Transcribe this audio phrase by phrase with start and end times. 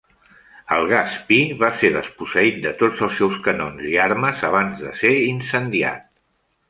[0.75, 5.13] El Gaspee va ser desposseït de tots els seus canons i armes, abans de ser
[5.27, 6.09] incendiat.